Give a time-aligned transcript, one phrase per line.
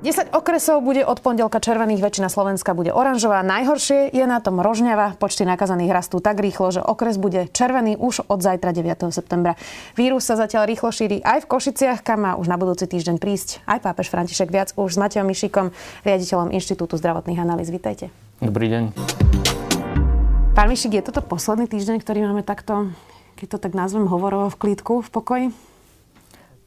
[0.00, 3.44] 10 okresov bude od pondelka červených, väčšina Slovenska bude oranžová.
[3.44, 5.20] Najhoršie je na tom Rožňava.
[5.20, 9.12] Počty nakazaných rastú tak rýchlo, že okres bude červený už od zajtra 9.
[9.12, 9.60] septembra.
[10.00, 13.60] Vírus sa zatiaľ rýchlo šíri aj v Košiciach, kam má už na budúci týždeň prísť
[13.68, 15.68] aj pápež František viac už s Matejom Mišikom,
[16.08, 17.68] riaditeľom Inštitútu zdravotných analýz.
[17.68, 18.08] Vítajte.
[18.40, 18.96] Dobrý deň.
[20.56, 22.88] Pán Mišik, je toto posledný týždeň, ktorý máme takto,
[23.36, 25.46] keď to tak nazvem, hovorovo v klídku, v pokoji?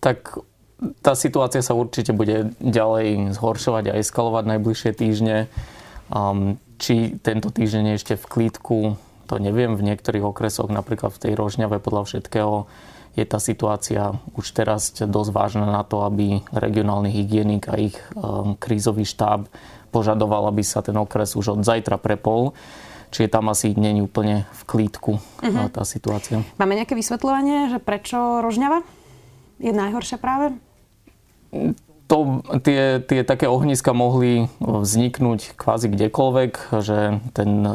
[0.06, 0.53] Tak
[1.00, 5.38] tá situácia sa určite bude ďalej zhoršovať a eskalovať najbližšie týždne.
[6.12, 8.78] Um, či tento týždeň je ešte v klídku,
[9.26, 9.80] to neviem.
[9.80, 12.68] V niektorých okresoch, napríklad v tej Rožňave podľa všetkého,
[13.14, 18.58] je tá situácia už teraz dosť vážna na to, aby regionálny hygienik a ich um,
[18.58, 19.46] krízový štáb
[19.94, 22.58] požadoval, aby sa ten okres už od zajtra prepol.
[23.14, 25.70] Čiže tam asi není úplne v klídku uh-huh.
[25.70, 26.42] tá situácia.
[26.58, 28.82] Máme nejaké vysvetľovanie, že prečo Rožňava
[29.62, 30.58] je najhoršia práve?
[32.08, 32.18] To,
[32.62, 36.52] tie, tie také ohniska mohli vzniknúť kvázi kdekoľvek,
[36.84, 37.74] že ten e,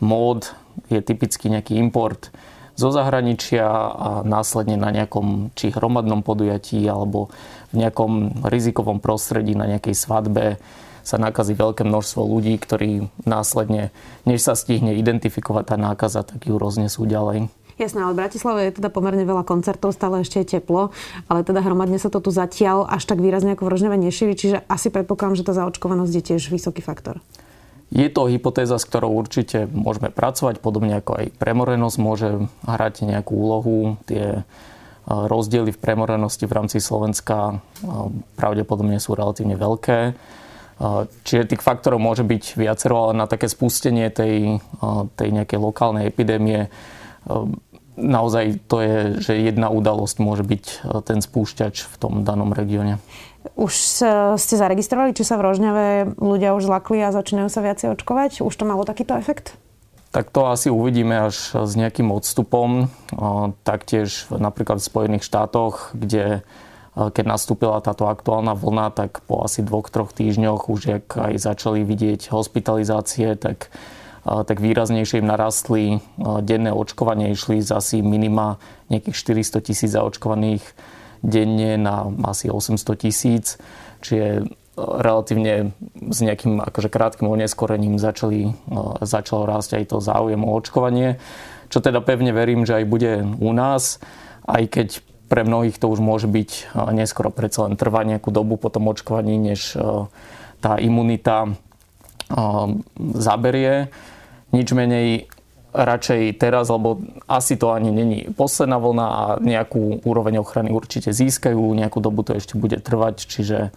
[0.00, 0.54] mód
[0.88, 2.30] je typicky nejaký import
[2.76, 7.32] zo zahraničia a následne na nejakom či hromadnom podujatí alebo
[7.72, 10.60] v nejakom rizikovom prostredí na nejakej svadbe
[11.06, 13.94] sa nakazí veľké množstvo ľudí, ktorí následne,
[14.26, 17.46] než sa stihne identifikovať tá nákaza, tak ju roznesú ďalej.
[17.76, 20.96] Jasné, ale v Bratislave je teda pomerne veľa koncertov, stále ešte je teplo,
[21.28, 24.64] ale teda hromadne sa to tu zatiaľ až tak výrazne ako v Rožňave nešíri, čiže
[24.64, 27.20] asi predpokladám, že tá zaočkovanosť je tiež vysoký faktor.
[27.92, 32.28] Je to hypotéza, s ktorou určite môžeme pracovať, podobne ako aj premorenosť môže
[32.66, 33.94] hrať nejakú úlohu.
[34.10, 34.42] Tie e,
[35.06, 37.54] rozdiely v premorenosti v rámci Slovenska e,
[38.34, 39.98] pravdepodobne sú relatívne veľké.
[40.02, 40.12] E,
[41.22, 44.58] čiže tých faktorov môže byť viacero, ale na také spustenie tej,
[45.14, 46.66] tej nejakej lokálnej epidémie
[47.96, 53.00] naozaj to je, že jedna udalosť môže byť e, ten spúšťač v tom danom regióne.
[53.56, 53.72] Už
[54.36, 55.86] ste zaregistrovali, či sa v Rožňave
[56.18, 58.42] ľudia už zlakli a začínajú sa viacej očkovať?
[58.42, 59.54] Už to malo takýto efekt?
[60.10, 62.68] Tak to asi uvidíme až s nejakým odstupom.
[62.70, 62.86] E,
[63.64, 66.40] taktiež napríklad v Spojených štátoch, kde e,
[66.94, 71.80] keď nastúpila táto aktuálna vlna, tak po asi dvoch, troch týždňoch už jak aj začali
[71.86, 73.72] vidieť hospitalizácie, tak
[74.26, 78.58] tak výraznejšie im narastli denné očkovanie, išli z asi minima
[78.90, 79.14] nejakých
[79.46, 80.66] 400 tisíc zaočkovaných
[81.22, 83.54] denne na asi 800 tisíc,
[84.02, 85.72] čiže relatívne
[86.10, 88.52] s nejakým akože krátkým oneskorením začali,
[89.00, 91.16] začalo rásť aj to záujem o očkovanie,
[91.72, 94.02] čo teda pevne verím, že aj bude u nás,
[94.44, 94.88] aj keď
[95.26, 99.38] pre mnohých to už môže byť neskoro predsa len trvá nejakú dobu po tom očkovaní,
[99.38, 99.74] než
[100.60, 101.56] tá imunita
[103.16, 103.88] zaberie
[104.56, 105.28] nič menej
[105.76, 111.60] radšej teraz, lebo asi to ani není posledná vlna a nejakú úroveň ochrany určite získajú,
[111.76, 113.76] nejakú dobu to ešte bude trvať, čiže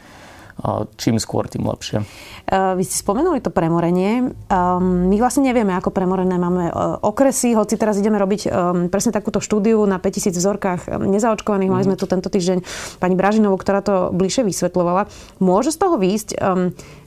[1.00, 2.04] čím skôr, tým lepšie.
[2.50, 4.36] Vy ste spomenuli to premorenie.
[4.82, 8.50] My vlastne nevieme, ako premorené máme e, okresy, hoci teraz ideme robiť e,
[8.92, 11.72] presne takúto štúdiu na 5000 vzorkách e, nezaočkovaných.
[11.72, 12.66] Mali sme tu tento týždeň
[13.00, 15.08] pani Bražinovú, ktorá to bližšie vysvetľovala.
[15.40, 16.30] Môže z toho výjsť,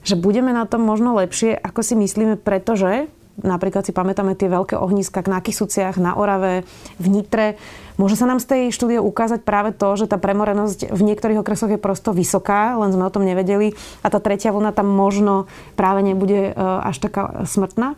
[0.02, 4.76] že budeme na tom možno lepšie, ako si myslíme, pretože Napríklad si pamätáme tie veľké
[4.76, 6.68] ohniska na Kisuciach, na Orave,
[7.00, 7.56] v Nitre.
[7.96, 11.72] Môže sa nám z tej štúdie ukázať práve to, že tá premorenosť v niektorých okresoch
[11.72, 13.72] je prosto vysoká, len sme o tom nevedeli
[14.04, 15.48] a tá tretia vlna tam možno
[15.80, 17.96] práve nebude e, až taká smrtná?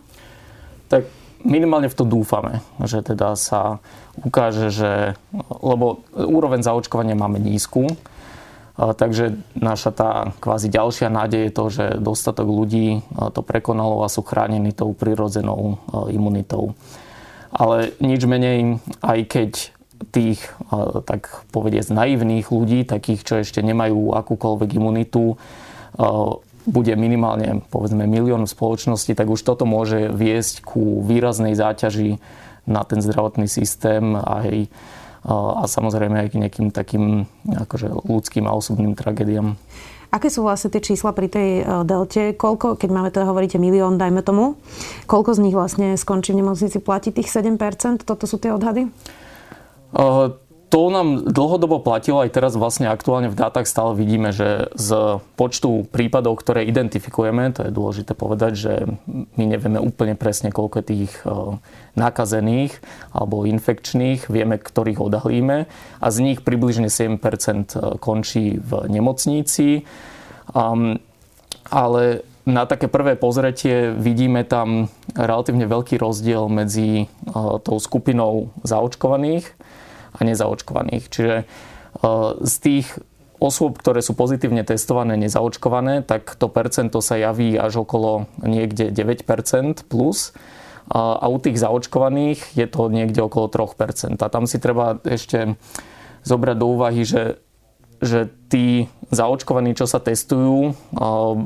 [0.87, 1.11] Tak
[1.43, 3.83] minimálne v to dúfame, že teda sa
[4.23, 5.19] ukáže, že,
[5.51, 7.91] lebo úroveň zaočkovania máme nízku,
[8.75, 10.11] Takže naša tá
[10.43, 15.79] kvázi ďalšia nádej je to, že dostatok ľudí to prekonalo a sú chránení tou prirodzenou
[16.11, 16.75] imunitou.
[17.55, 19.51] Ale nič menej, aj keď
[20.11, 20.43] tých,
[21.07, 25.39] tak povediať, naivných ľudí, takých, čo ešte nemajú akúkoľvek imunitu,
[26.67, 32.19] bude minimálne povedzme milión v spoločnosti, tak už toto môže viesť ku výraznej záťaži
[32.67, 34.67] na ten zdravotný systém aj
[35.25, 39.57] a samozrejme aj k nejakým takým akože ľudským a osobným tragédiám.
[40.15, 42.39] Aké sú vlastne tie čísla pri tej e, delte?
[42.39, 44.55] Koľko, keď máme teda hovoríte milión, dajme tomu,
[45.11, 46.79] koľko z nich vlastne skončí v nemocnici?
[46.79, 47.59] Platí tých 7%?
[48.07, 48.87] Toto sú tie odhady?
[49.91, 50.39] Uh,
[50.75, 55.87] to nám dlhodobo platilo, aj teraz vlastne aktuálne v dátach stále vidíme, že z počtu
[55.87, 58.73] prípadov, ktoré identifikujeme, to je dôležité povedať, že
[59.39, 61.63] my nevieme úplne presne, koľko je tých e,
[61.95, 62.83] nakazených
[63.15, 65.71] alebo infekčných, vieme, ktorých odahlíme
[66.03, 69.87] a z nich približne 7% e, končí v nemocnici.
[70.59, 70.99] Um,
[71.71, 77.07] ale na také prvé pozretie vidíme tam relatívne veľký rozdiel medzi
[77.63, 79.55] tou skupinou zaočkovaných
[80.15, 81.05] a nezaočkovaných.
[81.11, 81.35] Čiže
[82.43, 82.87] z tých
[83.43, 89.85] osôb, ktoré sú pozitívne testované, nezaočkované, tak to percento sa javí až okolo niekde 9%
[89.91, 90.33] plus
[90.91, 94.21] a u tých zaočkovaných je to niekde okolo 3%.
[94.21, 95.57] A tam si treba ešte
[96.25, 97.43] zobrať do úvahy, že
[98.05, 100.77] že tí zaočkovaní, čo sa testujú,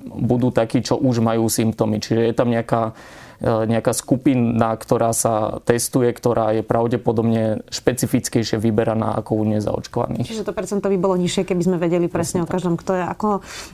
[0.03, 2.03] budú takí, čo už majú symptómy.
[2.03, 9.19] Čiže je tam nejaká E, nejaká skupina, ktorá sa testuje, ktorá je pravdepodobne špecifickejšie vyberaná
[9.19, 10.27] ako u nezaočkovaných.
[10.31, 13.05] Čiže to percento by bolo nižšie, keby sme vedeli presne, presne o každom, kto je
[13.09, 13.29] ako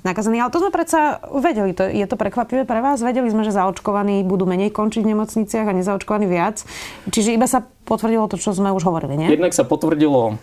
[0.06, 0.38] nakazený.
[0.38, 1.74] Ale to sme predsa vedeli.
[1.74, 3.02] To, je to prekvapivé pre vás?
[3.02, 6.62] Vedeli sme, že zaočkovaní budú menej končiť v nemocniciach a nezaočkovaní viac.
[7.10, 9.28] Čiže iba sa potvrdilo to, čo sme už hovorili, nie?
[9.28, 10.40] Jednak sa potvrdilo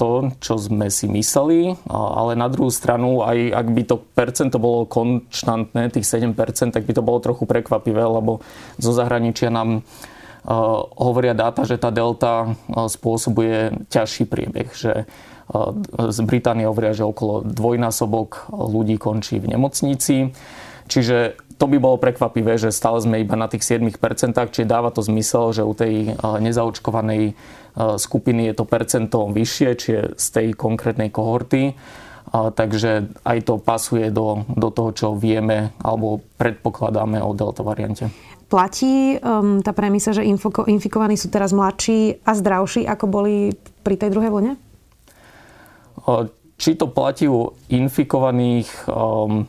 [0.00, 4.88] to, čo sme si mysleli, ale na druhú stranu, aj ak by to percento bolo
[4.88, 6.34] konštantné, tých 7%,
[6.72, 8.40] tak by to bolo trochu prekvapivé, lebo
[8.80, 9.84] zo zahraničia nám
[10.98, 15.06] hovoria dáta, že tá delta spôsobuje ťažší priebeh, že
[15.92, 20.32] z Británie hovoria, že okolo dvojnásobok ľudí končí v nemocnici.
[20.82, 23.92] Čiže to by bolo prekvapivé, že stále sme iba na tých 7%,
[24.32, 27.36] čiže dáva to zmysel, že u tej nezaočkovanej
[27.96, 31.72] skupiny je to percento vyššie, čiže z tej konkrétnej kohorty.
[32.32, 38.08] Takže aj to pasuje do, do toho, čo vieme alebo predpokladáme o delta variante.
[38.48, 43.96] Platí um, tá premisa, že infoko, infikovaní sú teraz mladší a zdravší, ako boli pri
[43.96, 44.52] tej druhej vlne?
[46.60, 49.48] Či to platí u infikovaných, um,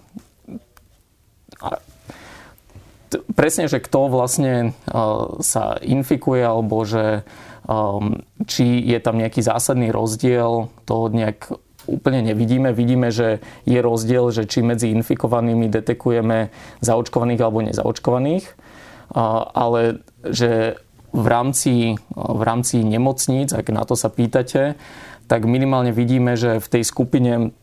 [3.36, 7.28] presne, že kto vlastne uh, sa infikuje alebo že
[7.68, 11.52] um, či je tam nejaký zásadný rozdiel, to nejak
[11.84, 12.72] úplne nevidíme.
[12.72, 16.50] Vidíme, že je rozdiel, že či medzi infikovanými detekujeme
[16.80, 20.80] zaočkovaných alebo nezaočkovaných, uh, ale že
[21.14, 21.74] v rámci,
[22.18, 24.74] v rámci nemocníc, ak na to sa pýtate,
[25.30, 27.54] tak minimálne vidíme, že v tej skupine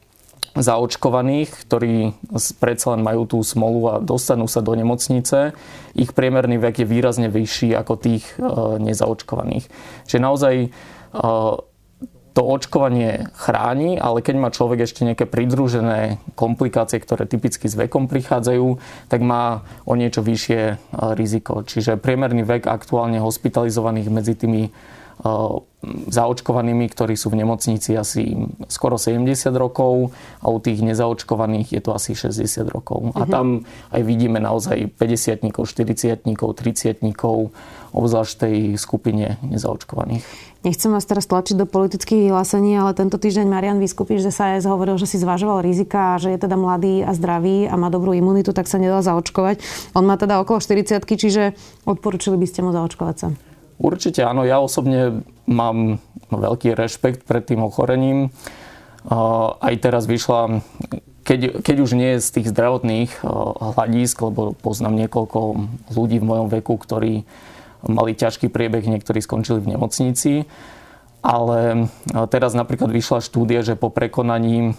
[0.58, 2.14] zaočkovaných, ktorí
[2.58, 5.54] predsa len majú tú smolu a dostanú sa do nemocnice,
[5.94, 8.50] ich priemerný vek je výrazne vyšší ako tých e,
[8.82, 9.70] nezaočkovaných.
[10.10, 10.68] Čiže naozaj e,
[12.30, 18.06] to očkovanie chráni, ale keď má človek ešte nejaké pridružené komplikácie, ktoré typicky s vekom
[18.06, 18.78] prichádzajú,
[19.10, 20.74] tak má o niečo vyššie e,
[21.14, 21.62] riziko.
[21.62, 24.70] Čiže priemerný vek aktuálne hospitalizovaných medzi tými
[26.12, 28.36] zaočkovanými, ktorí sú v nemocnici asi
[28.68, 30.12] skoro 70 rokov
[30.44, 33.16] a u tých nezaočkovaných je to asi 60 rokov.
[33.16, 33.30] A mhm.
[33.32, 33.46] tam
[33.92, 37.00] aj vidíme naozaj 50 40 30
[37.90, 40.22] obzvlášť tej skupine nezaočkovaných.
[40.60, 44.68] Nechcem vás teraz tlačiť do politických vyhlásení, ale tento týždeň Marian Vyskupiš že sa aj
[44.68, 48.12] hovoril, že si zvažoval rizika a že je teda mladý a zdravý a má dobrú
[48.12, 49.64] imunitu, tak sa nedá zaočkovať.
[49.96, 51.56] On má teda okolo 40 čiže
[51.88, 53.49] odporúčili by ste mu zaočkovať sa.
[53.80, 58.28] Určite áno, ja osobne mám veľký rešpekt pred tým ochorením.
[59.56, 60.60] Aj teraz vyšla,
[61.24, 63.24] keď, keď už nie z tých zdravotných
[63.72, 65.40] hľadísk, lebo poznám niekoľko
[65.96, 67.24] ľudí v mojom veku, ktorí
[67.88, 70.32] mali ťažký priebeh, niektorí skončili v nemocnici.
[71.24, 71.88] Ale
[72.28, 74.76] teraz napríklad vyšla štúdia, že po prekonaní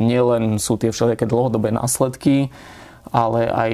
[0.00, 2.48] nielen sú tie všelijaké dlhodobé následky,
[3.12, 3.72] ale aj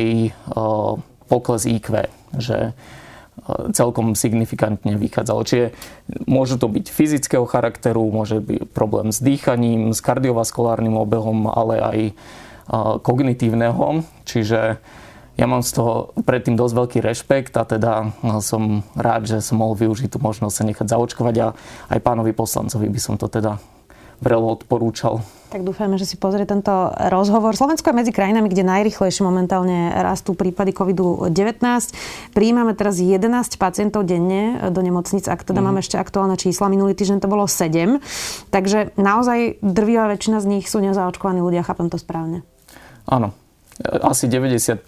[1.31, 2.11] pokles IQ.
[2.35, 2.75] Že
[3.77, 5.41] celkom signifikantne vychádzalo.
[5.47, 5.67] Čiže
[6.25, 11.99] môžu to byť fyzického charakteru, môže byť problém s dýchaním, s kardiovaskulárnym obehom, ale aj
[13.05, 14.03] kognitívneho.
[14.27, 14.81] Čiže
[15.37, 18.09] ja mám z toho predtým dosť veľký rešpekt a teda
[18.41, 21.49] som rád, že som mohol využiť tú možnosť sa nechať zaočkovať a
[21.93, 23.61] aj pánovi poslancovi by som to teda
[24.21, 25.21] vrelo odporúčal.
[25.47, 27.55] Tak dúfajme, že si pozrie tento rozhovor.
[27.55, 31.33] Slovensko je medzi krajinami, kde najrychlejšie momentálne rastú prípady COVID-19.
[32.35, 35.67] Prijímame teraz 11 pacientov denne do nemocnic, ak teda mm.
[35.71, 36.67] máme ešte aktuálne čísla.
[36.67, 38.03] Minulý týždeň to bolo 7.
[38.51, 42.43] Takže naozaj drvivá väčšina z nich sú nezaočkovaní ľudia, chápem to správne.
[43.07, 43.31] Áno,
[43.85, 44.81] asi 90%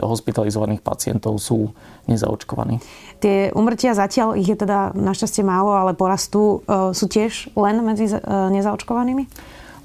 [0.00, 1.72] hospitalizovaných pacientov sú
[2.04, 2.84] nezaočkovaní.
[3.24, 8.12] Tie umrtia zatiaľ, ich je teda našťastie málo, ale porastú, e, sú tiež len medzi
[8.12, 9.24] e, nezaočkovanými?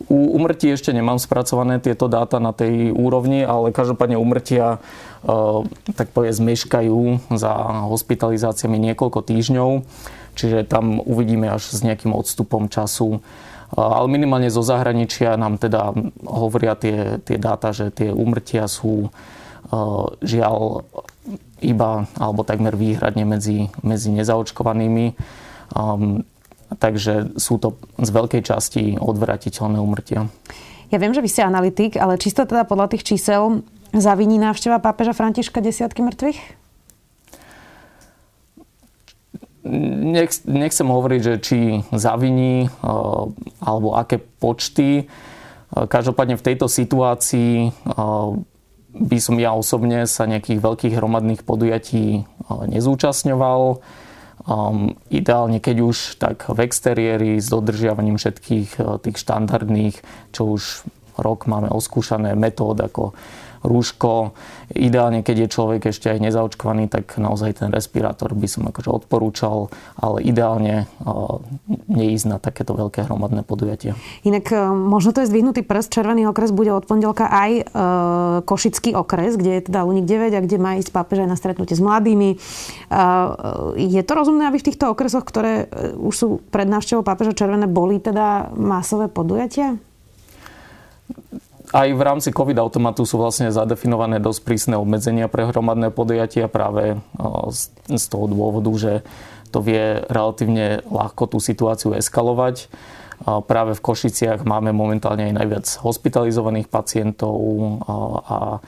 [0.07, 4.79] U umrtí ešte nemám spracované tieto dáta na tej úrovni, ale každopádne umrtia
[5.99, 7.51] tak povedz meškajú za
[7.91, 9.83] hospitalizáciami niekoľko týždňov,
[10.39, 13.19] čiže tam uvidíme až s nejakým odstupom času
[13.73, 15.93] ale minimálne zo zahraničia nám teda
[16.25, 19.13] hovoria tie, tie dáta, že tie úmrtia sú
[20.25, 20.85] žiaľ
[21.61, 25.13] iba alebo takmer výhradne medzi, medzi nezaočkovanými.
[25.77, 26.25] Um,
[26.81, 30.25] takže sú to z veľkej časti odvratiteľné úmrtia.
[30.89, 35.17] Ja viem, že vy ste analytik, ale čisto teda podľa tých čísel Zaviní návšteva pápeža
[35.17, 36.58] Františka desiatky mŕtvych?
[39.67, 41.59] Nech, nechcem hovoriť, že či
[41.91, 42.71] zaviní
[43.59, 45.11] alebo aké počty.
[45.75, 47.75] Každopádne v tejto situácii
[48.89, 53.83] by som ja osobne sa nejakých veľkých hromadných podujatí nezúčastňoval.
[54.49, 60.01] Um, ideálne, keď už, tak v exteriéri s dodržiavaním všetkých tých štandardných,
[60.33, 60.89] čo už
[61.19, 63.13] rok máme oskúšané metód ako
[63.63, 64.33] rúško.
[64.73, 69.73] Ideálne, keď je človek ešte aj nezaočkovaný, tak naozaj ten respirátor by som akože odporúčal,
[69.97, 70.85] ale ideálne
[71.89, 73.97] neísť na takéto veľké hromadné podujatia.
[74.23, 75.89] Inak e, možno to je zdvihnutý prst.
[75.89, 77.63] Červený okres bude od pondelka aj e,
[78.45, 81.75] Košický okres, kde je teda Lunik 9 a kde má ísť pápež aj na stretnutie
[81.75, 82.35] s mladými.
[82.35, 82.37] E,
[83.75, 87.97] je to rozumné, aby v týchto okresoch, ktoré už sú pred návštevou pápeža Červené, boli
[87.97, 89.75] teda masové podujatia?
[91.69, 96.97] Aj v rámci COVID automatu sú vlastne zadefinované dosť prísne obmedzenia pre hromadné podujatia práve
[97.89, 98.93] z toho dôvodu, že
[99.49, 102.69] to vie relatívne ľahko tú situáciu eskalovať.
[103.19, 107.35] Práve v Košiciach máme momentálne aj najviac hospitalizovaných pacientov
[108.29, 108.63] a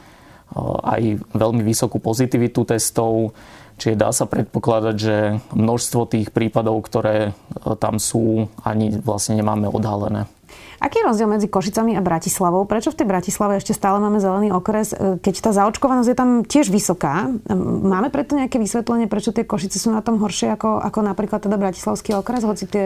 [0.84, 3.32] aj veľmi vysokú pozitivitu testov.
[3.80, 7.34] Čiže dá sa predpokladať, že množstvo tých prípadov, ktoré
[7.80, 10.28] tam sú, ani vlastne nemáme odhalené.
[10.82, 12.66] Aký je rozdiel medzi Košicami a Bratislavou?
[12.66, 16.30] Prečo v tej Bratislave ešte stále máme zelený okres, e, keď tá zaočkovanosť je tam
[16.42, 17.30] tiež vysoká?
[17.54, 21.62] Máme preto nejaké vysvetlenie, prečo tie Košice sú na tom horšie ako, ako napríklad teda
[21.62, 22.86] Bratislavský okres, hoci tie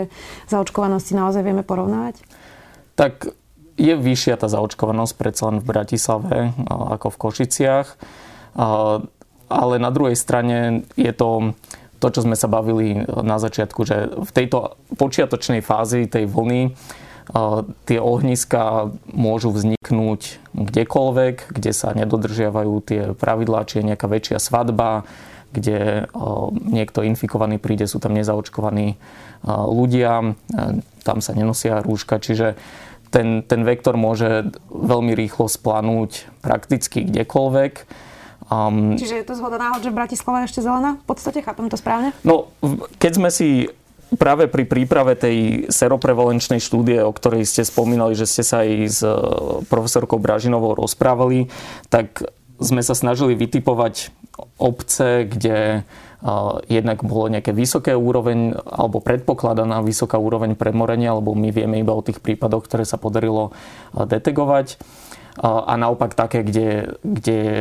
[0.51, 2.19] zaočkovanosti naozaj vieme porovnávať?
[2.99, 3.31] Tak
[3.79, 7.87] je vyššia tá zaočkovanosť predsa len v Bratislave ako v Košiciach.
[9.45, 11.55] Ale na druhej strane je to
[11.99, 16.75] to, čo sme sa bavili na začiatku, že v tejto počiatočnej fázi tej vlny
[17.89, 25.10] tie ohniska môžu vzniknúť kdekoľvek, kde sa nedodržiavajú tie pravidlá, či je nejaká väčšia svadba,
[25.55, 26.12] kde
[26.67, 29.00] niekto infikovaný príde, sú tam nezaočkovaní
[29.48, 30.36] ľudia,
[31.01, 32.60] tam sa nenosia rúška, čiže
[33.10, 37.74] ten, ten vektor môže veľmi rýchlo splanúť prakticky kdekoľvek.
[38.51, 41.00] Um, Čiže je to zhoda náhod, že Bratislava je ešte zelená?
[41.01, 42.12] V podstate chápem to správne?
[42.27, 42.51] No,
[43.00, 43.72] keď sme si
[44.13, 49.00] práve pri príprave tej seroprevalenčnej štúdie, o ktorej ste spomínali, že ste sa aj s
[49.01, 49.09] e,
[49.65, 51.50] profesorkou Bražinovou rozprávali,
[51.89, 52.21] tak
[52.59, 54.15] sme sa snažili vytipovať
[54.59, 61.51] obce, kde uh, jednak bolo nejaké vysoké úroveň alebo predpokladaná vysoká úroveň premorenia, alebo my
[61.51, 64.79] vieme iba o tých prípadoch, ktoré sa podarilo uh, detegovať
[65.35, 67.57] a naopak také, kde, kde je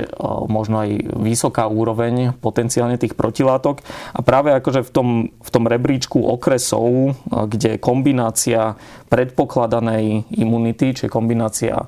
[0.47, 3.83] možno aj vysoká úroveň potenciálne tých protilátok.
[4.15, 8.79] A práve akože v tom, v tom rebríčku okresov, kde kombinácia
[9.11, 11.83] predpokladanej imunity, čiže kombinácia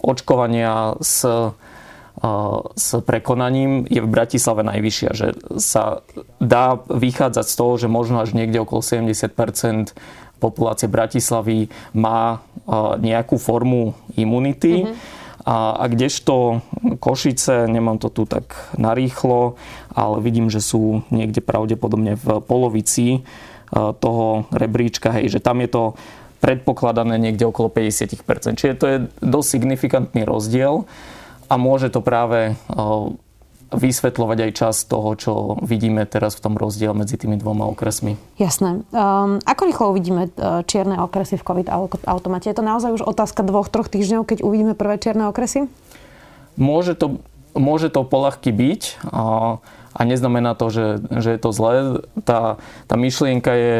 [0.00, 1.24] očkovania s
[2.76, 6.00] s prekonaním je v Bratislave najvyššia, že sa
[6.40, 9.92] dá vychádzať z toho, že možno až niekde okolo 70%
[10.40, 12.40] populácie Bratislavy má
[12.98, 14.84] nejakú formu imunity.
[14.84, 15.24] Mm-hmm.
[15.46, 16.58] A, a kdežto
[16.98, 19.54] Košice, nemám to tu tak narýchlo,
[19.94, 23.22] ale vidím, že sú niekde pravdepodobne v polovici
[23.74, 25.82] toho rebríčka, hej, že tam je to
[26.42, 28.58] predpokladané niekde okolo 50%.
[28.58, 30.86] Čiže to je dosť signifikantný rozdiel
[31.46, 32.58] a môže to práve
[33.76, 38.16] vysvetľovať aj čas toho, čo vidíme teraz v tom rozdiel medzi tými dvoma okresmi.
[38.40, 38.82] Jasné.
[38.90, 41.68] Um, ako rýchlo uvidíme uh, čierne okresy v COVID
[42.08, 42.48] automate?
[42.48, 45.68] Je to naozaj už otázka dvoch, troch týždňov, keď uvidíme prvé čierne okresy?
[46.56, 47.20] Môže to,
[47.52, 49.60] môže to polahky byť a,
[49.92, 50.86] a neznamená to, že,
[51.20, 52.00] že je to zlé.
[52.24, 52.56] Tá,
[52.88, 53.76] tá myšlienka je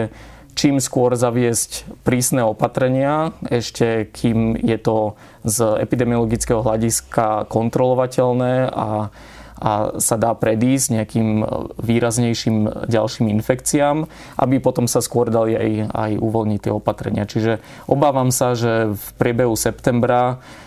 [0.56, 9.12] čím skôr zaviesť prísne opatrenia, ešte kým je to z epidemiologického hľadiska kontrolovateľné a
[9.56, 11.44] a sa dá predísť nejakým e,
[11.80, 14.04] výraznejším ďalším infekciám,
[14.36, 17.24] aby potom sa skôr dali aj, aj uvoľniť tie opatrenia.
[17.24, 20.65] Čiže obávam sa, že v priebehu septembra, e,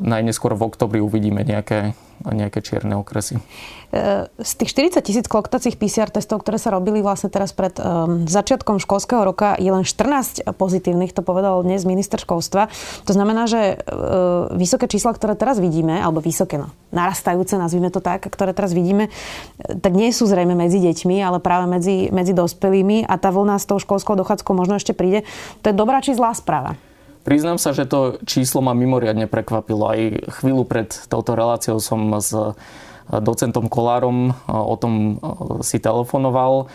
[0.00, 3.40] najneskôr v oktobri uvidíme nejaké nejaké čierne okresy.
[3.40, 7.72] E, z tých 40 tisíc kloktacích PCR testov, ktoré sa robili vlastne teraz pred
[8.28, 12.68] začiatkom školského roka, je len 14 pozitívnych, to povedal dnes minister školstva.
[13.08, 18.04] To znamená, že uh, vysoké čísla, ktoré teraz vidíme, alebo vysoké, no, narastajúce, nazvime to
[18.04, 19.08] tak, ktoré teraz vidíme,
[19.80, 23.64] tak nie sú zrejme medzi deťmi, ale práve medzi, medzi dospelými a tá vlna s
[23.64, 25.24] tou školskou dochádzkou možno ešte príde.
[25.64, 26.76] To je dobrá či zlá správa?
[27.30, 29.86] Priznám sa, že to číslo ma mimoriadne prekvapilo.
[29.86, 30.02] Aj
[30.42, 32.50] chvíľu pred touto reláciou som s eh,
[33.06, 36.66] docentom Kolárom eh, o tom eh, si telefonoval.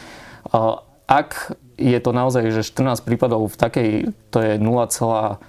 [1.11, 3.89] Ak je to naozaj, že 14 prípadov v takej,
[4.31, 5.41] to je 0,3%,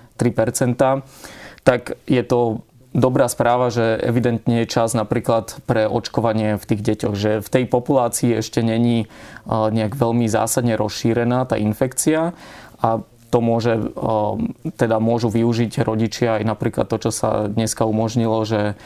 [1.63, 7.15] tak je to dobrá správa, že evidentne je čas napríklad pre očkovanie v tých deťoch,
[7.15, 9.05] že v tej populácii ešte není
[9.47, 12.33] nejak veľmi zásadne rozšírená tá infekcia
[12.81, 13.93] a to môže,
[14.79, 18.79] teda môžu využiť rodičia aj napríklad to, čo sa dneska umožnilo, že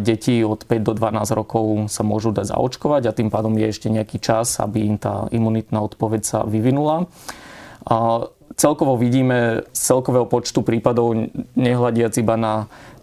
[0.00, 3.88] deti od 5 do 12 rokov sa môžu dať zaočkovať a tým pádom je ešte
[3.92, 7.06] nejaký čas, aby im tá imunitná odpoveď sa vyvinula.
[8.58, 11.14] Celkovo vidíme z celkového počtu prípadov,
[11.54, 12.54] nehľadiac iba na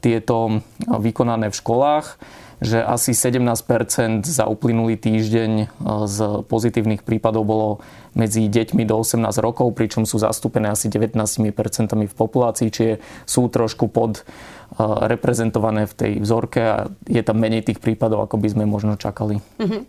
[0.03, 2.19] tieto vykonané v školách,
[2.63, 5.65] že asi 17 za uplynulý týždeň e,
[6.07, 7.69] z pozitívnych prípadov bolo
[8.15, 11.19] medzi deťmi do 18 rokov, pričom sú zastúpené asi 19%
[11.91, 12.93] v populácii, čiže
[13.27, 14.23] sú trošku pod
[14.79, 16.75] reprezentované v tej vzorke a
[17.07, 19.39] je tam menej tých prípadov, ako by sme možno čakali.
[19.59, 19.81] Uh-huh.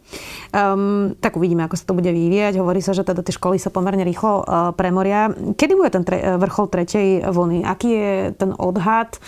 [0.55, 2.59] Um, tak uvidíme, ako sa to bude vyvíjať.
[2.63, 5.31] Hovorí sa, že teda tie školy sa pomerne rýchlo uh, premoria.
[5.35, 7.67] Kedy bude ten tre- vrchol tretej vlny?
[7.67, 9.19] Aký je ten odhad?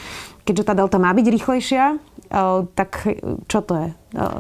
[0.46, 2.00] Keďže tá delta má byť rýchlejšia,
[2.72, 3.04] tak
[3.52, 3.88] čo to je?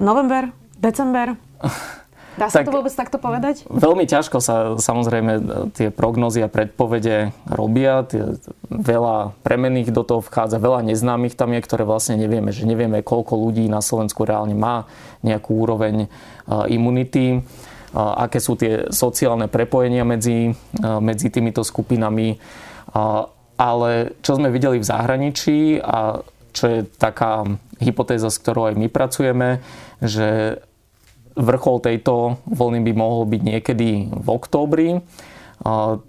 [0.00, 0.48] November?
[0.80, 1.36] December?
[2.38, 3.66] Dá sa tak, to vôbec takto povedať?
[3.66, 5.42] Veľmi ťažko sa samozrejme e,
[5.74, 8.06] tie prognozy a predpovede robia.
[8.06, 8.38] Tie,
[8.70, 12.54] veľa premených do toho vchádza, veľa neznámych tam je, ktoré vlastne nevieme.
[12.54, 14.86] Že nevieme, koľko ľudí na Slovensku reálne má
[15.26, 22.38] nejakú úroveň uh, imunity, uh, aké sú tie sociálne prepojenia medzi, medzi týmito skupinami.
[23.58, 23.90] Ale
[24.22, 26.22] čo sme videli v zahraničí a
[26.54, 27.44] čo je taká
[27.82, 29.60] hypotéza, s ktorou aj my pracujeme,
[30.00, 30.58] že
[31.38, 34.88] vrchol tejto vlny by mohol byť niekedy v októbri.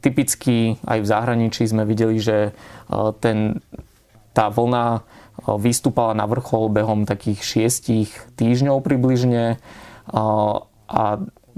[0.01, 2.53] Typicky aj v zahraničí sme videli, že
[3.21, 3.61] ten,
[4.33, 5.05] tá vlna
[5.57, 9.61] vystúpala na vrchol behom takých šiestich týždňov približne
[10.89, 11.05] a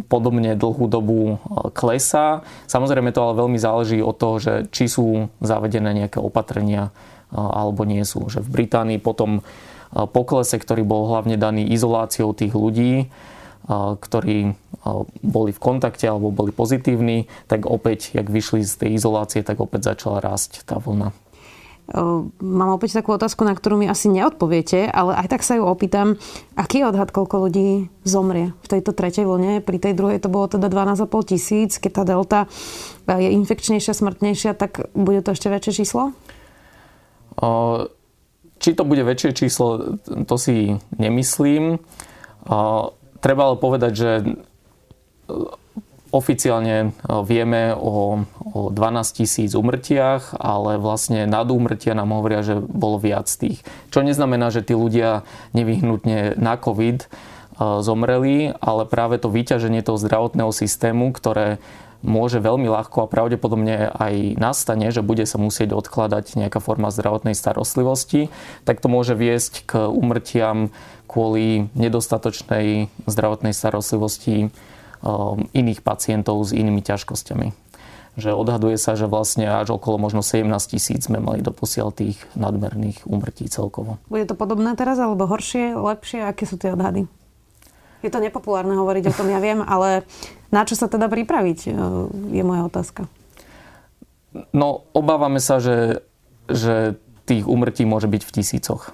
[0.08, 1.38] podobne dlhú dobu
[1.76, 2.46] klesá.
[2.66, 6.94] Samozrejme to ale veľmi záleží od toho, že či sú zavedené nejaké opatrenia
[7.32, 8.28] alebo nie sú.
[8.28, 9.44] Že v Británii potom
[9.92, 13.12] poklese, ktorý bol hlavne daný izoláciou tých ľudí,
[13.72, 14.60] ktorí
[15.24, 19.96] boli v kontakte alebo boli pozitívni, tak opäť, jak vyšli z tej izolácie, tak opäť
[19.96, 21.16] začala rásť tá vlna.
[22.40, 26.16] Mám opäť takú otázku, na ktorú mi asi neodpoviete, ale aj tak sa ju opýtam.
[26.56, 29.60] Aký je odhad, koľko ľudí zomrie v tejto tretej vlne?
[29.60, 31.84] Pri tej druhej to bolo teda 12,5 tisíc.
[31.84, 32.40] Keď tá delta
[33.12, 36.16] je infekčnejšia, smrtnejšia, tak bude to ešte väčšie číslo?
[38.62, 41.76] Či to bude väčšie číslo, to si nemyslím.
[43.22, 44.24] Treba ale povedať, že e,
[46.10, 46.88] oficiálne e,
[47.22, 53.30] vieme o, o 12 tisíc umrtiach, ale vlastne nad úmrtia nám hovoria, že bolo viac
[53.30, 53.62] tých.
[53.94, 55.22] Čo neznamená, že tí ľudia
[55.54, 57.08] nevyhnutne na COVID e,
[57.86, 61.62] zomreli, ale práve to vyťaženie toho zdravotného systému, ktoré
[62.02, 67.38] môže veľmi ľahko a pravdepodobne aj nastane, že bude sa musieť odkladať nejaká forma zdravotnej
[67.38, 68.34] starostlivosti,
[68.66, 70.74] tak to môže viesť k umrtiam
[71.12, 77.52] kvôli nedostatočnej zdravotnej starostlivosti um, iných pacientov s inými ťažkosťami.
[78.16, 83.04] Že odhaduje sa, že vlastne až okolo možno 17 tisíc sme mali doposiaľ tých nadmerných
[83.04, 84.00] úmrtí celkovo.
[84.08, 86.24] Bude to podobné teraz, alebo horšie, lepšie?
[86.24, 87.08] Aké sú tie odhady?
[88.02, 90.08] Je to nepopulárne hovoriť o tom, ja viem, ale
[90.50, 91.72] na čo sa teda pripraviť, e,
[92.34, 93.06] je moja otázka.
[94.56, 96.02] No, obávame sa, že,
[96.50, 96.98] že
[97.30, 98.92] tých umrtí môže byť v tisícoch.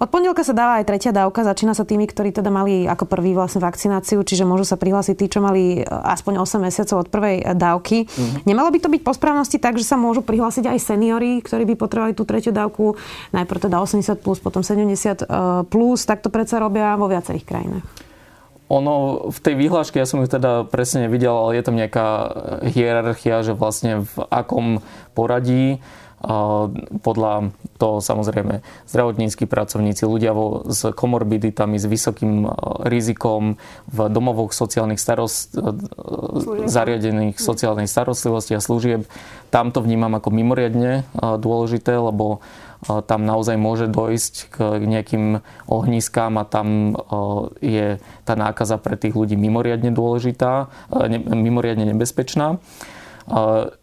[0.00, 1.44] Od pondelka sa dáva aj tretia dávka.
[1.44, 5.28] Začína sa tými, ktorí teda mali ako prvý vlastne vakcináciu, čiže môžu sa prihlásiť tí,
[5.28, 8.08] čo mali e, aspoň 8 mesiacov od prvej e, dávky.
[8.08, 8.48] Mm-hmm.
[8.48, 11.74] Nemalo by to byť po správnosti tak, že sa môžu prihlásiť aj seniory, ktorí by
[11.76, 12.96] potrebovali tú tretiu dávku,
[13.36, 15.24] najprv teda 80 plus, potom 70 e,
[15.68, 17.84] plus, tak to predsa robia vo viacerých krajinách.
[18.72, 22.06] Ono v tej výhláške, ja som ju teda presne nevidel, ale je tam nejaká
[22.72, 24.80] hierarchia, že vlastne v akom
[25.12, 25.84] poradí
[27.00, 27.48] podľa
[27.80, 32.44] toho samozrejme zdravotníckí pracovníci, ľudia vo, s komorbiditami, s vysokým
[32.84, 33.56] rizikom
[33.88, 35.56] v domovoch sociálnych starost,
[36.68, 39.08] zariadených sociálnej starostlivosti a služieb.
[39.48, 42.44] Tam to vnímam ako mimoriadne dôležité, lebo
[42.80, 46.96] tam naozaj môže dojsť k nejakým ohniskám a tam
[47.60, 50.68] je tá nákaza pre tých ľudí mimoriadne dôležitá,
[51.28, 52.60] mimoriadne nebezpečná.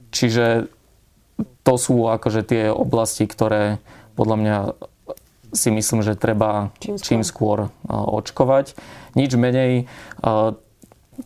[0.10, 0.70] Čiže
[1.62, 3.78] to sú akože tie oblasti, ktoré
[4.18, 4.58] podľa mňa
[5.54, 8.76] si myslím, že treba čím skôr, čím skôr očkovať.
[9.16, 9.88] Nič menej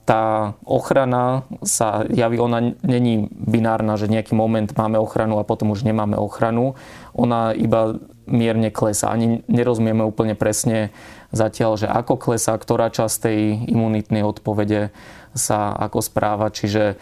[0.07, 5.83] tá ochrana sa javí, ona není binárna, že nejaký moment máme ochranu a potom už
[5.83, 6.79] nemáme ochranu.
[7.11, 9.09] Ona iba mierne klesá.
[9.13, 10.93] Ani nerozumieme úplne presne
[11.31, 13.39] zatiaľ, že ako klesá, ktorá časť tej
[13.71, 14.91] imunitnej odpovede
[15.31, 16.51] sa ako správa.
[16.51, 16.99] Čiže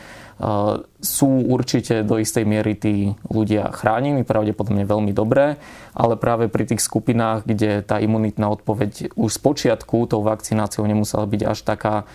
[1.03, 5.59] sú určite do istej miery tí ľudia chránení, pravdepodobne veľmi dobré,
[5.91, 11.27] ale práve pri tých skupinách, kde tá imunitná odpoveď už z počiatku tou vakcináciou nemusela
[11.27, 12.07] byť až taká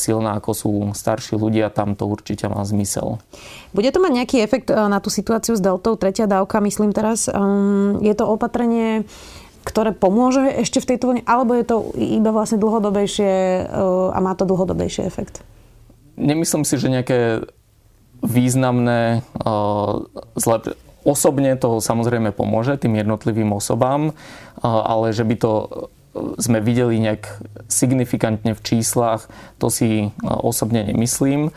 [0.00, 3.20] silná, ako sú starší ľudia, tam to určite má zmysel.
[3.76, 7.28] Bude to mať nejaký efekt na tú situáciu s deltou, tretia dávka, myslím teraz.
[7.28, 9.04] Um, je to opatrenie
[9.58, 14.32] ktoré pomôže ešte v tejto vlne, alebo je to iba vlastne dlhodobejšie uh, a má
[14.32, 15.44] to dlhodobejší efekt?
[16.16, 17.44] Nemyslím si, že nejaké
[18.24, 19.22] významné
[20.34, 20.74] zlep...
[21.06, 24.12] Osobne to samozrejme pomôže tým jednotlivým osobám,
[24.60, 25.52] ale že by to
[26.36, 27.38] sme videli nejak
[27.70, 29.30] signifikantne v číslach,
[29.62, 31.54] to si osobne nemyslím.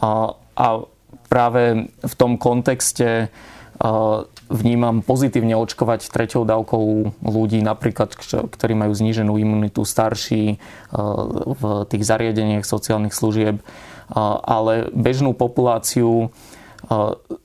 [0.00, 0.34] A
[1.28, 3.28] práve v tom kontexte
[4.48, 6.84] vnímam pozitívne očkovať treťou dávkou
[7.22, 8.16] ľudí, napríklad,
[8.50, 10.56] ktorí majú zníženú imunitu, starší
[11.52, 13.60] v tých zariadeniach sociálnych služieb.
[14.42, 16.32] Ale bežnú populáciu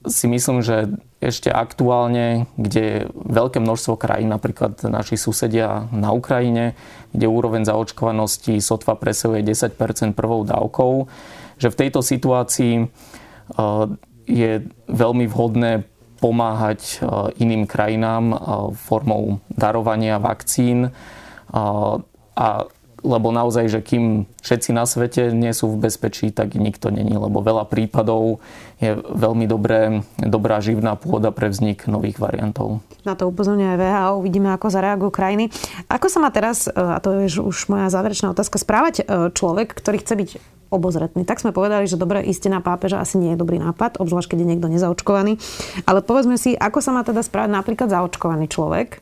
[0.07, 6.75] si myslím, že ešte aktuálne, kde veľké množstvo krajín, napríklad naši susedia na Ukrajine,
[7.11, 11.07] kde úroveň zaočkovanosti sotva presahuje 10% prvou dávkou,
[11.59, 12.91] že v tejto situácii
[14.23, 14.51] je
[14.87, 15.83] veľmi vhodné
[16.23, 17.03] pomáhať
[17.35, 18.31] iným krajinám
[18.79, 20.95] formou darovania vakcín
[21.51, 22.47] a
[23.03, 27.43] lebo naozaj, že kým všetci na svete nie sú v bezpečí, tak nikto není, lebo
[27.43, 28.39] veľa prípadov
[28.79, 32.79] je veľmi dobré, dobrá živná pôda pre vznik nových variantov.
[33.03, 35.51] Na to upozorňuje VHO, uvidíme, ako zareagujú krajiny.
[35.91, 39.03] Ako sa má teraz, a to je už moja záverečná otázka, správať
[39.35, 40.29] človek, ktorý chce byť
[40.73, 41.23] obozretný.
[41.23, 44.39] Tak sme povedali, že dobre ísť na pápeža asi nie je dobrý nápad, obzvlášť keď
[44.41, 45.37] je niekto nezaočkovaný.
[45.85, 48.99] Ale povedzme si, ako sa má teda správať napríklad zaočkovaný človek.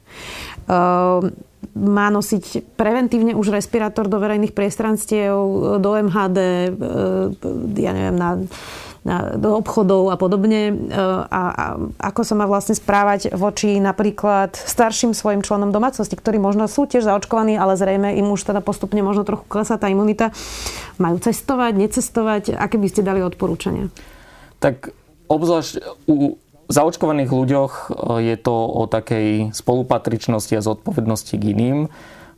[0.67, 1.31] Uh,
[1.71, 5.33] má nosiť preventívne už respirátor do verejných priestranstiev,
[5.79, 6.69] do MHD, e,
[7.79, 8.43] ja neviem, na,
[9.37, 10.69] do obchodov a podobne.
[10.69, 10.73] E,
[11.25, 11.65] a, a
[12.13, 17.09] ako sa má vlastne správať voči napríklad starším svojim členom domácnosti, ktorí možno sú tiež
[17.09, 20.29] zaočkovaní, ale zrejme im už teda postupne možno trochu klesá tá imunita.
[21.01, 22.43] Majú cestovať, necestovať?
[22.53, 23.89] Aké by ste dali odporúčania?
[24.61, 24.93] Tak
[25.25, 26.37] obzvlášť u
[26.69, 27.83] zaočkovaných ľuďoch e,
[28.21, 31.89] je to o takej spolupatričnosti a zodpovednosti k iným.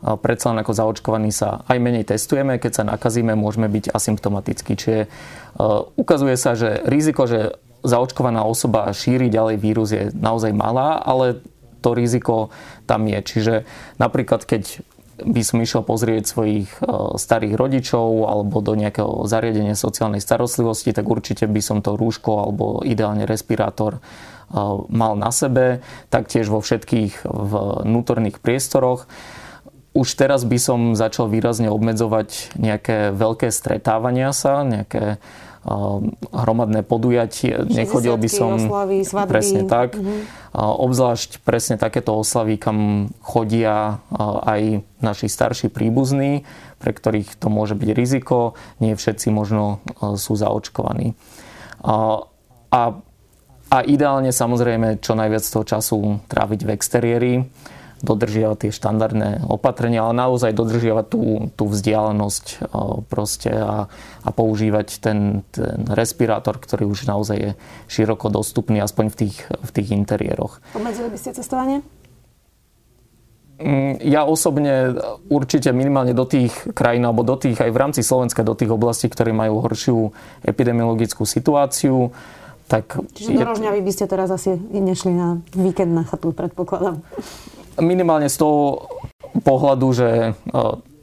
[0.04, 4.76] E, predsa len ako zaočkovaní sa aj menej testujeme, keď sa nakazíme, môžeme byť asymptomatickí.
[4.76, 5.08] Čiže e,
[5.96, 7.56] ukazuje sa, že riziko, že
[7.88, 11.44] zaočkovaná osoba šíri ďalej vírus je naozaj malá, ale
[11.84, 12.52] to riziko
[12.88, 13.20] tam je.
[13.20, 13.54] Čiže
[14.00, 14.84] napríklad, keď
[15.20, 16.74] by som išiel pozrieť svojich
[17.20, 22.82] starých rodičov alebo do nejakého zariadenia sociálnej starostlivosti, tak určite by som to rúško alebo
[22.82, 24.02] ideálne respirátor
[24.90, 29.06] mal na sebe, taktiež vo všetkých vnútorných priestoroch.
[29.94, 35.22] Už teraz by som začal výrazne obmedzovať nejaké veľké stretávania sa, nejaké
[36.34, 37.56] hromadné podujatie.
[37.72, 38.60] Nechodil by som...
[38.60, 39.32] Oslavy, svadby.
[39.32, 39.96] Presne tak.
[39.96, 40.28] Uh-huh.
[40.60, 44.04] Obzvlášť presne takéto oslavy, kam chodia
[44.44, 46.44] aj naši starší príbuzní,
[46.84, 48.60] pre ktorých to môže byť riziko.
[48.84, 49.80] Nie všetci možno
[50.20, 51.16] sú zaočkovaní.
[51.80, 52.28] A,
[52.68, 52.82] a,
[53.72, 57.34] a ideálne samozrejme čo najviac toho času tráviť v exteriéri
[58.04, 62.68] dodržiavať tie štandardné opatrenia, ale naozaj dodržiavať tú, tú vzdialenosť
[63.08, 63.88] proste a,
[64.22, 67.52] a používať ten, ten respirátor, ktorý už naozaj je
[67.88, 70.60] široko dostupný, aspoň v tých, v tých interiéroch.
[70.76, 71.80] Obmedzili by ste cestovanie?
[73.64, 75.00] Mm, ja osobne
[75.32, 79.08] určite minimálne do tých krajín, alebo do tých aj v rámci Slovenska, do tých oblastí,
[79.08, 80.12] ktoré majú horšiu
[80.44, 82.12] epidemiologickú situáciu,
[82.68, 83.00] tak...
[83.16, 87.00] Čiže do Rožňavy by ste teraz asi nešli na víkend na chatu, predpokladám
[87.80, 88.90] minimálne z toho
[89.42, 90.32] pohľadu, že e,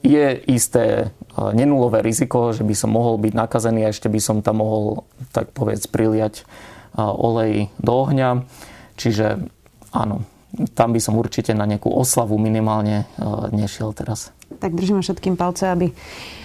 [0.07, 1.07] je isté e,
[1.53, 5.03] nenulové riziko, že by som mohol byť nakazený a ešte by som tam mohol,
[5.35, 6.43] tak povedz, priliať e,
[7.01, 8.47] olej do ohňa.
[8.95, 9.43] Čiže
[9.91, 10.23] áno,
[10.77, 13.07] tam by som určite na nejakú oslavu minimálne
[13.55, 14.35] nešiel teraz.
[14.61, 15.95] Tak držíme všetkým palce, aby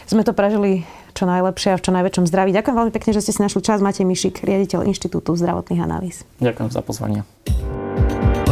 [0.07, 0.85] sme to prežili
[1.17, 2.51] čo najlepšie a v čo najväčšom zdraví.
[2.51, 3.81] Ďakujem veľmi pekne, že ste si našli čas.
[3.81, 6.27] Matej Mišik, riaditeľ Inštitútu zdravotných analýz.
[6.43, 7.23] Ďakujem za pozvanie.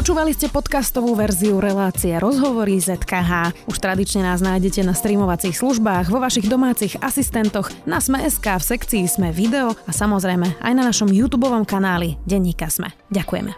[0.03, 3.55] Počúvali ste podcastovú verziu relácie Rozhovory ZKH.
[3.71, 9.07] Už tradične nás nájdete na streamovacích službách, vo vašich domácich asistentoch, na Sme.sk, v sekcii
[9.07, 12.91] Sme video a samozrejme aj na našom YouTube kanáli Denníka Sme.
[13.15, 13.55] Ďakujeme.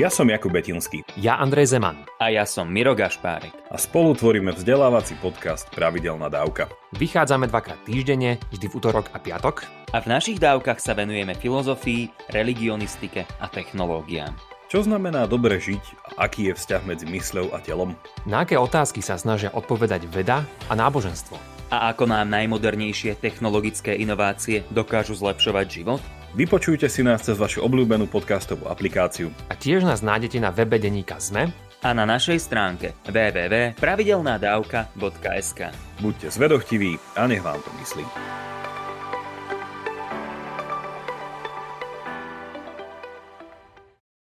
[0.00, 1.04] Ja som Jakub Betinský.
[1.20, 2.08] Ja Andrej Zeman.
[2.16, 3.52] A ja som Miro Gašpárek.
[3.68, 6.72] A spolu tvoríme vzdelávací podcast Pravidelná dávka.
[6.96, 9.68] Vychádzame dvakrát týždenne, vždy v útorok a piatok.
[9.92, 14.51] A v našich dávkach sa venujeme filozofii, religionistike a technológiám.
[14.72, 17.92] Čo znamená dobre žiť a aký je vzťah medzi mysľou a telom?
[18.24, 21.36] Na aké otázky sa snažia odpovedať veda a náboženstvo?
[21.68, 26.00] A ako nám najmodernejšie technologické inovácie dokážu zlepšovať život?
[26.32, 29.28] Vypočujte si nás cez vašu obľúbenú podcastovú aplikáciu.
[29.52, 31.52] A tiež nás nájdete na webe Deníka Sme
[31.84, 35.60] a na našej stránke www.pravidelnadavka.sk
[36.00, 38.08] Buďte zvedochtiví a nech vám to myslí.